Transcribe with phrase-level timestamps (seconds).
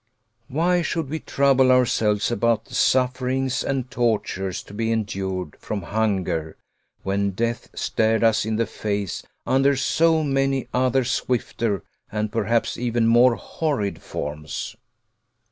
[0.47, 6.57] Why should we trouble ourselves about the sufferings and tortures to be endured from hunger
[7.03, 13.05] when death stared us in the face under so many other swifter and perhaps even
[13.05, 14.75] more horrid forms?